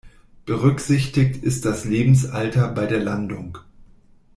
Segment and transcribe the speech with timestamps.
[0.47, 3.59] Berücksichtigt ist das Lebensalter bei der Landung.